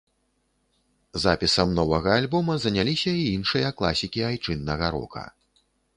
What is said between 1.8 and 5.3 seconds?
новага альбома заняліся і іншыя класікі айчыннага рока.